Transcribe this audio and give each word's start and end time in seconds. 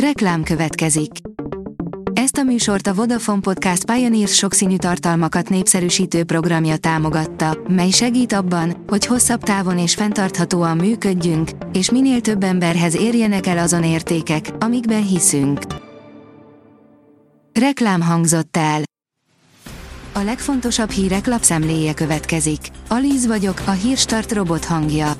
Reklám 0.00 0.42
következik. 0.42 1.10
Ezt 2.12 2.36
a 2.36 2.42
műsort 2.42 2.86
a 2.86 2.94
Vodafone 2.94 3.40
Podcast 3.40 3.84
Pioneers 3.84 4.34
sokszínű 4.34 4.76
tartalmakat 4.76 5.48
népszerűsítő 5.48 6.24
programja 6.24 6.76
támogatta, 6.76 7.58
mely 7.68 7.90
segít 7.90 8.32
abban, 8.32 8.84
hogy 8.86 9.06
hosszabb 9.06 9.42
távon 9.42 9.78
és 9.78 9.94
fenntarthatóan 9.94 10.76
működjünk, 10.76 11.50
és 11.72 11.90
minél 11.90 12.20
több 12.20 12.42
emberhez 12.42 12.96
érjenek 12.96 13.46
el 13.46 13.58
azon 13.58 13.84
értékek, 13.84 14.50
amikben 14.58 15.06
hiszünk. 15.06 15.60
Reklám 17.60 18.02
hangzott 18.02 18.56
el. 18.56 18.82
A 20.12 20.20
legfontosabb 20.20 20.90
hírek 20.90 21.26
lapszemléje 21.26 21.94
következik. 21.94 22.60
Alíz 22.88 23.26
vagyok, 23.26 23.62
a 23.66 23.70
hírstart 23.70 24.32
robot 24.32 24.64
hangja. 24.64 25.12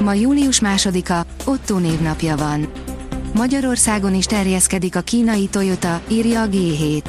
Ma 0.00 0.14
július 0.14 0.60
másodika, 0.60 1.26
Otto 1.44 1.78
névnapja 1.78 2.36
van. 2.36 2.81
Magyarországon 3.34 4.14
is 4.14 4.24
terjeszkedik 4.24 4.96
a 4.96 5.00
kínai 5.00 5.46
Toyota, 5.46 6.00
írja 6.08 6.42
a 6.42 6.48
G7. 6.48 7.02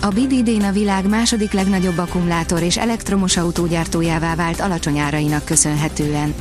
A 0.00 0.08
BID 0.08 0.32
idén 0.32 0.62
a 0.62 0.72
világ 0.72 1.08
második 1.08 1.52
legnagyobb 1.52 1.98
akkumulátor 1.98 2.62
és 2.62 2.76
elektromos 2.76 3.36
autógyártójává 3.36 4.34
vált 4.34 4.60
alacsony 4.60 4.98
árainak 4.98 5.44
köszönhetően. 5.44 6.34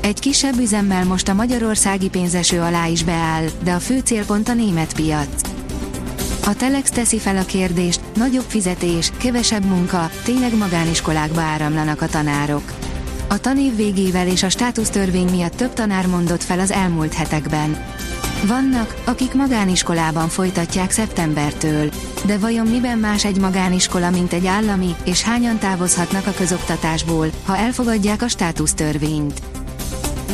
Egy 0.00 0.20
kisebb 0.20 0.58
üzemmel 0.58 1.04
most 1.04 1.28
a 1.28 1.34
magyarországi 1.34 2.08
pénzeső 2.08 2.60
alá 2.60 2.86
is 2.86 3.04
beáll, 3.04 3.44
de 3.62 3.72
a 3.72 3.78
fő 3.78 3.98
célpont 3.98 4.48
a 4.48 4.54
német 4.54 4.94
piac. 4.94 5.28
A 6.46 6.54
Telex 6.54 6.90
teszi 6.90 7.18
fel 7.18 7.36
a 7.36 7.44
kérdést, 7.44 8.00
nagyobb 8.14 8.44
fizetés, 8.48 9.12
kevesebb 9.16 9.64
munka, 9.64 10.10
tényleg 10.24 10.56
magániskolákba 10.56 11.40
áramlanak 11.40 12.02
a 12.02 12.06
tanárok. 12.06 12.72
A 13.28 13.38
tanév 13.40 13.76
végével 13.76 14.26
és 14.26 14.42
a 14.42 14.48
státusztörvény 14.48 15.28
miatt 15.30 15.56
több 15.56 15.72
tanár 15.72 16.06
mondott 16.06 16.42
fel 16.42 16.60
az 16.60 16.70
elmúlt 16.70 17.14
hetekben. 17.14 17.84
Vannak, 18.46 18.94
akik 19.04 19.34
magániskolában 19.34 20.28
folytatják 20.28 20.90
szeptembertől. 20.90 21.90
De 22.24 22.38
vajon 22.38 22.66
miben 22.66 22.98
más 22.98 23.24
egy 23.24 23.40
magániskola, 23.40 24.10
mint 24.10 24.32
egy 24.32 24.46
állami, 24.46 24.94
és 25.04 25.22
hányan 25.22 25.58
távozhatnak 25.58 26.26
a 26.26 26.32
közoktatásból, 26.32 27.30
ha 27.46 27.56
elfogadják 27.56 28.22
a 28.22 28.28
státusztörvényt? 28.28 29.40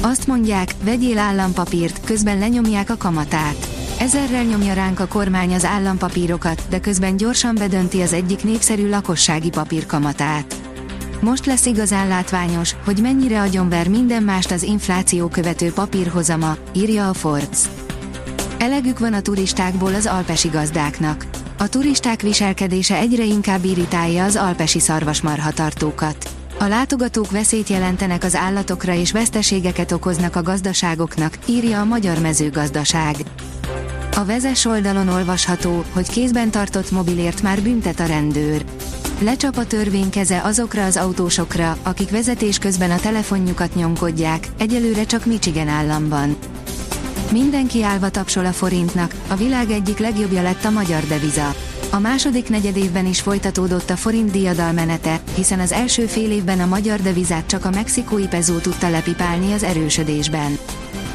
Azt 0.01 0.27
mondják, 0.27 0.75
vegyél 0.83 1.19
állampapírt, 1.19 2.05
közben 2.05 2.39
lenyomják 2.39 2.91
a 2.91 2.97
kamatát. 2.97 3.69
Ezerrel 3.99 4.43
nyomja 4.43 4.73
ránk 4.73 5.01
a 5.01 5.07
kormány 5.07 5.55
az 5.55 5.65
állampapírokat, 5.65 6.63
de 6.69 6.81
közben 6.81 7.17
gyorsan 7.17 7.55
bedönti 7.55 8.01
az 8.01 8.13
egyik 8.13 8.45
népszerű 8.45 8.89
lakossági 8.89 9.49
papír 9.49 9.87
kamatát. 9.87 10.55
Most 11.21 11.47
lesz 11.47 11.67
igazán 11.67 12.09
látványos, 12.09 12.75
hogy 12.85 12.99
mennyire 13.01 13.41
agyonver 13.41 13.89
minden 13.89 14.23
mást 14.23 14.51
az 14.51 14.63
infláció 14.63 15.29
követő 15.29 15.73
papírhozama, 15.73 16.57
írja 16.73 17.09
a 17.09 17.15
Forbes. 17.15 17.59
Elegük 18.65 18.99
van 18.99 19.13
a 19.13 19.21
turistákból 19.21 19.95
az 19.95 20.07
alpesi 20.07 20.49
gazdáknak. 20.49 21.27
A 21.59 21.69
turisták 21.69 22.23
viselkedése 22.23 22.97
egyre 22.97 23.25
inkább 23.25 23.65
irritálja 23.65 24.25
az 24.25 24.37
alpesi 24.37 24.81
szarvasmarhatartókat. 24.81 26.29
A 26.59 26.65
látogatók 26.65 27.31
veszélyt 27.31 27.69
jelentenek 27.69 28.25
az 28.25 28.35
állatokra 28.35 28.95
és 28.95 29.13
veszteségeket 29.13 29.93
okoznak 29.93 30.37
a 30.37 30.43
gazdaságoknak, 30.43 31.39
írja 31.47 31.81
a 31.81 31.85
Magyar 31.85 32.19
Mezőgazdaság. 32.19 33.17
A 34.17 34.25
vezes 34.25 34.65
oldalon 34.65 35.09
olvasható, 35.09 35.85
hogy 35.93 36.09
kézben 36.09 36.51
tartott 36.51 36.91
mobilért 36.91 37.43
már 37.43 37.63
büntet 37.63 38.01
a 38.01 38.07
rendőr. 38.07 38.65
Lecsap 39.21 39.57
a 39.57 39.67
törvény 39.67 40.11
keze 40.11 40.41
azokra 40.43 40.85
az 40.85 40.97
autósokra, 40.97 41.77
akik 41.83 42.11
vezetés 42.11 42.59
közben 42.59 42.91
a 42.91 43.01
telefonjukat 43.01 43.75
nyomkodják, 43.75 44.49
egyelőre 44.59 45.05
csak 45.05 45.27
Michigan 45.27 45.69
államban. 45.69 46.37
Mindenki 47.35 47.83
állva 47.83 48.11
tapsol 48.11 48.45
a 48.45 48.53
forintnak, 48.53 49.15
a 49.29 49.35
világ 49.35 49.71
egyik 49.71 49.99
legjobbja 49.99 50.43
lett 50.43 50.65
a 50.65 50.71
magyar 50.71 51.03
deviza. 51.03 51.55
A 51.91 51.99
második 51.99 52.49
negyedévben 52.49 53.07
is 53.07 53.21
folytatódott 53.21 53.91
a 53.91 53.97
forint 53.97 54.31
diadalmenete, 54.31 55.21
hiszen 55.35 55.61
az 55.61 55.73
első 55.73 56.07
fél 56.07 56.31
évben 56.31 56.61
a 56.61 56.67
magyar 56.67 57.01
devizát 57.01 57.47
csak 57.47 57.65
a 57.65 57.71
mexikói 57.71 58.27
pezó 58.27 58.59
tudta 58.59 58.89
lepipálni 58.89 59.53
az 59.53 59.63
erősödésben. 59.63 60.59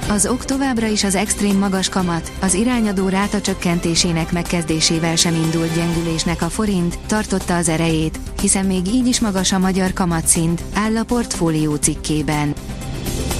Az 0.09 0.25
ok 0.25 0.45
továbbra 0.45 0.87
is 0.87 1.03
az 1.03 1.15
extrém 1.15 1.57
magas 1.57 1.89
kamat, 1.89 2.31
az 2.41 2.53
irányadó 2.53 3.07
ráta 3.07 3.41
csökkentésének 3.41 4.31
megkezdésével 4.31 5.15
sem 5.15 5.35
indult 5.35 5.75
gyengülésnek 5.75 6.41
a 6.41 6.49
forint, 6.49 6.97
tartotta 7.07 7.55
az 7.55 7.69
erejét, 7.69 8.19
hiszen 8.41 8.65
még 8.65 8.87
így 8.87 9.07
is 9.07 9.19
magas 9.19 9.51
a 9.51 9.59
magyar 9.59 9.93
kamatszint, 9.93 10.63
áll 10.73 10.97
a 10.97 11.03
portfólió 11.03 11.75
cikkében. 11.75 12.53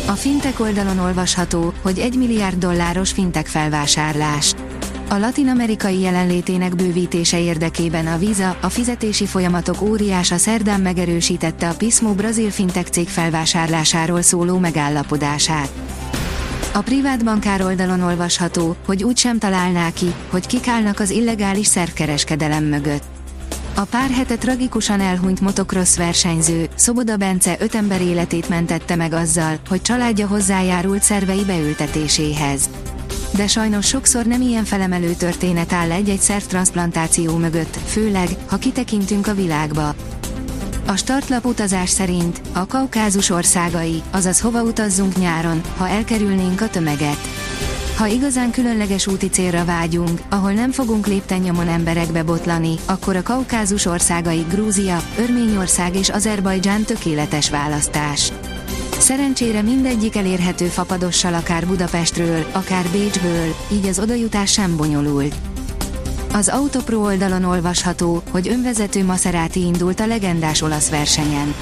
A 0.10 0.16
fintek 0.16 0.60
oldalon 0.60 1.00
olvasható, 1.00 1.74
hogy 1.82 2.00
1 2.00 2.18
milliárd 2.18 2.58
dolláros 2.58 3.12
fintek 3.12 3.48
felvásárlás. 3.48 4.54
A 5.10 5.18
latin-amerikai 5.18 6.00
jelenlétének 6.00 6.76
bővítése 6.76 7.40
érdekében 7.40 8.08
a 8.08 8.18
Visa, 8.18 8.58
a 8.62 8.70
fizetési 8.70 9.26
folyamatok 9.26 9.82
óriása 9.82 10.38
szerdán 10.38 10.82
megerősítette 10.82 11.70
a 11.70 11.74
Pismo 11.74 12.14
brazil 12.14 12.50
fintek 12.50 12.88
cég 12.88 13.08
felvásárlásáról 13.08 14.22
szóló 14.22 14.58
megállapodását. 14.58 15.70
A 16.74 16.82
privát 16.82 17.24
bankár 17.24 17.62
oldalon 17.62 18.02
olvasható, 18.02 18.76
hogy 18.86 19.04
úgy 19.04 19.18
sem 19.18 19.38
találná 19.38 19.92
ki, 19.92 20.14
hogy 20.30 20.46
kik 20.46 20.68
állnak 20.68 21.00
az 21.00 21.10
illegális 21.10 21.68
szerkereskedelem 21.68 22.64
mögött. 22.64 23.19
A 23.80 23.86
pár 23.86 24.10
hete 24.10 24.38
tragikusan 24.38 25.00
elhunyt 25.00 25.42
motocross 25.42 25.98
versenyző, 25.98 26.70
Szoboda 26.76 27.18
Bence 27.18 27.56
öt 27.60 27.76
ember 27.76 28.02
életét 28.02 28.50
mentette 28.50 28.96
meg 28.96 29.14
azzal, 29.14 29.60
hogy 29.70 29.82
családja 29.82 30.28
hozzájárult 30.28 31.04
szervei 31.04 31.44
beültetéséhez. 31.46 32.70
De 33.36 33.48
sajnos 33.48 33.88
sokszor 33.88 34.26
nem 34.26 34.42
ilyen 34.42 34.64
felemelő 34.64 35.14
történet 35.14 35.74
áll 35.74 35.92
egy-egy 35.92 36.20
szervtransplantáció 36.20 37.38
mögött, 37.38 37.78
főleg, 37.86 38.28
ha 38.48 38.58
kitekintünk 38.58 39.28
a 39.28 39.34
világba. 39.34 39.96
A 40.88 40.96
startlap 40.96 41.46
utazás 41.46 41.90
szerint 41.90 42.42
a 42.54 42.66
kaukázus 42.66 43.30
országai, 43.30 44.02
azaz 44.12 44.40
hova 44.40 44.64
utazzunk 44.64 45.18
nyáron, 45.18 45.62
ha 45.78 45.88
elkerülnénk 45.88 46.62
a 46.62 46.70
tömeget. 46.70 47.39
Ha 48.00 48.08
igazán 48.08 48.52
különleges 48.52 49.08
úti 49.08 49.30
célra 49.30 49.66
vágyunk, 49.66 50.22
ahol 50.30 50.52
nem 50.52 50.72
fogunk 50.72 51.08
léptennyomon 51.08 51.68
emberekbe 51.68 52.24
botlani, 52.24 52.76
akkor 52.86 53.16
a 53.16 53.24
kaukázus 53.24 53.86
országai 53.86 54.46
Grúzia, 54.50 55.04
Örményország 55.18 55.96
és 55.96 56.10
Azerbajdzsán 56.10 56.84
tökéletes 56.84 57.50
választás. 57.50 58.32
Szerencsére 58.98 59.62
mindegyik 59.62 60.16
elérhető 60.16 60.66
fapadossal 60.66 61.34
akár 61.34 61.68
Budapestről, 61.68 62.46
akár 62.52 62.86
Bécsből, 62.92 63.56
így 63.72 63.86
az 63.86 64.00
odajutás 64.00 64.52
sem 64.52 64.78
bonyolult. 64.78 65.36
Az 66.34 66.48
Autopro 66.48 67.00
oldalon 67.00 67.44
olvasható, 67.44 68.24
hogy 68.32 68.48
önvezető 68.48 69.04
Maserati 69.06 69.60
indult 69.60 70.00
a 70.00 70.08
legendás 70.08 70.62
olasz 70.62 70.90
versenyen. 70.90 71.54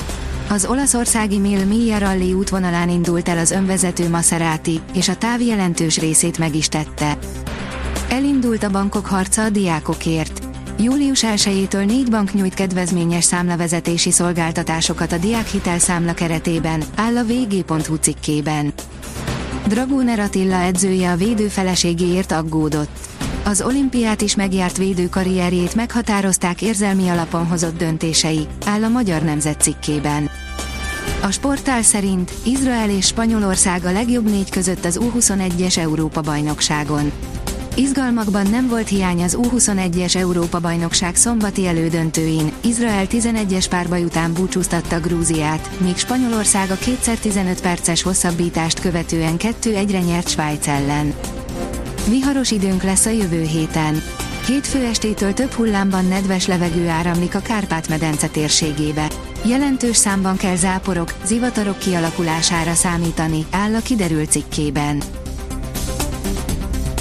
Az 0.49 0.65
olaszországi 0.65 1.37
Mil 1.37 1.65
Miglia 1.65 1.97
Rally 1.97 2.33
útvonalán 2.33 2.89
indult 2.89 3.29
el 3.29 3.37
az 3.37 3.51
önvezető 3.51 4.09
Maserati, 4.09 4.79
és 4.93 5.09
a 5.09 5.15
táv 5.15 5.41
jelentős 5.41 5.99
részét 5.99 6.37
meg 6.37 6.55
is 6.55 6.67
tette. 6.67 7.17
Elindult 8.09 8.63
a 8.63 8.69
bankok 8.69 9.05
harca 9.05 9.43
a 9.43 9.49
diákokért. 9.49 10.47
Július 10.79 11.23
1-től 11.25 11.85
négy 11.85 12.09
bank 12.09 12.33
nyújt 12.33 12.53
kedvezményes 12.53 13.23
számlavezetési 13.23 14.11
szolgáltatásokat 14.11 15.11
a 15.11 15.17
diákhitel 15.17 15.79
számla 15.79 16.13
keretében, 16.13 16.83
áll 16.95 17.17
a 17.17 17.23
vg.hu 17.23 17.95
cikkében. 17.95 18.73
Dragóner 19.67 20.19
Attila 20.19 20.61
edzője 20.61 21.11
a 21.11 21.15
védő 21.15 21.47
feleségéért 21.47 22.31
aggódott. 22.31 22.99
Az 23.45 23.61
olimpiát 23.61 24.21
is 24.21 24.35
megjárt 24.35 24.77
védő 24.77 25.09
karrierjét 25.09 25.75
meghatározták 25.75 26.61
érzelmi 26.61 27.07
alapon 27.09 27.45
hozott 27.47 27.77
döntései, 27.77 28.47
áll 28.65 28.83
a 28.83 28.89
Magyar 28.89 29.21
Nemzet 29.21 29.61
cikkében. 29.61 30.29
A 31.21 31.31
sportál 31.31 31.81
szerint 31.81 32.31
Izrael 32.43 32.89
és 32.89 33.05
Spanyolország 33.05 33.85
a 33.85 33.91
legjobb 33.91 34.29
négy 34.29 34.49
között 34.49 34.85
az 34.85 34.99
U21-es 35.01 35.77
Európa-bajnokságon. 35.77 37.11
Izgalmakban 37.77 38.47
nem 38.47 38.67
volt 38.67 38.87
hiány 38.87 39.23
az 39.23 39.37
U21-es 39.41 40.15
Európa-bajnokság 40.15 41.15
szombati 41.15 41.67
elődöntőin, 41.67 42.51
Izrael 42.61 43.05
11-es 43.09 43.65
párbaj 43.69 44.03
után 44.03 44.33
búcsúztatta 44.33 44.99
Grúziát, 44.99 45.69
míg 45.79 45.97
Spanyolország 45.97 46.71
a 46.71 46.75
2x15 46.75 47.57
perces 47.61 48.01
hosszabbítást 48.01 48.79
követően 48.79 49.35
2-1-re 49.37 49.99
nyert 49.99 50.29
Svájc 50.29 50.67
ellen. 50.67 51.13
Viharos 52.09 52.51
időnk 52.51 52.83
lesz 52.83 53.05
a 53.05 53.09
jövő 53.09 53.41
héten. 53.41 54.01
Hétfő 54.47 54.85
estétől 54.85 55.33
több 55.33 55.51
hullámban 55.51 56.05
nedves 56.05 56.47
levegő 56.47 56.87
áramlik 56.87 57.35
a 57.35 57.39
Kárpát-medence 57.39 58.27
térségébe. 58.27 59.07
Jelentős 59.45 59.95
számban 59.95 60.37
kell 60.37 60.55
záporok, 60.55 61.13
zivatarok 61.25 61.77
kialakulására 61.77 62.73
számítani, 62.73 63.45
áll 63.51 63.75
a 63.75 63.81
kiderült 63.81 64.31
cikkében. 64.31 65.01